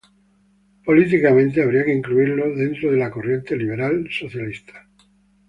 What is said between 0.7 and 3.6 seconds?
Políticamente, habría que incluirlo dentro de la corriente